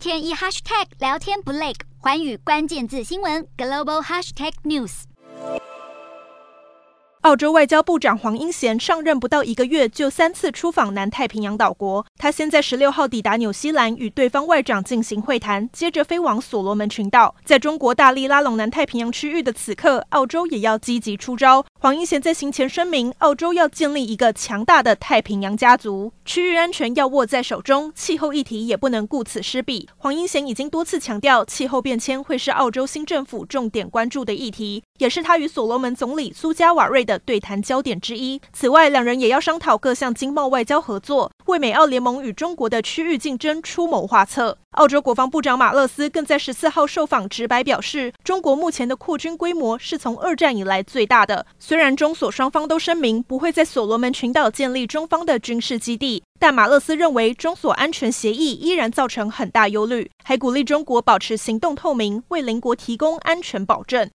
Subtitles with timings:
[0.00, 5.02] 天一 hashtag 聊天不累，环宇关键字新闻 global hashtag news。
[7.20, 12.06] 澳洲外交部长黄英贤上任不到一个月，就三次出访南太平洋岛国。
[12.16, 17.36] 他先在十六号抵达纽西兰，与对方外长进行会谈，接着飞往所罗门群岛。
[17.44, 21.66] 在中国大力拉拢南太平洋区域的此刻，澳洲也要积极出招。
[21.82, 29.88] 黄英贤在行前声明，澳洲要建立一个强大的太平洋家族，区域安全要握在手中，气候议题也不能顾此失彼。
[29.96, 38.38] 黄英贤已经多次强调，气候变迁会是澳洲新政府重点关注的议题，也是他与所罗门总理苏加瓦瑞的对谈焦点之一。
[38.52, 44.56] 此外，两人也要商讨各项经贸外交合作，为美澳联盟与中国的区域竞争出谋划策。
[44.76, 51.44] 澳洲国防部长马勒斯更在十四号受访直白表示，中国目前的扩军规模是从二战以来最大的。
[51.58, 64.08] 虽然中所双方都声明不会在所罗门群岛建立中方的军事基地，但马勒斯认为中所安全协议依然造成很大忧虑，还鼓励中国保持行动透明，为邻国提供安全保证。